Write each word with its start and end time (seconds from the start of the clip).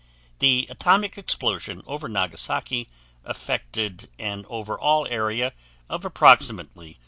The 0.39 0.65
atomic 0.67 1.15
explosion 1.15 1.83
over 1.85 2.09
Nagasaki 2.09 2.89
affected 3.23 4.09
an 4.17 4.45
over 4.49 4.75
all 4.75 5.05
area 5.07 5.53
of 5.91 6.03
approximately 6.05 6.93
42. 6.93 6.99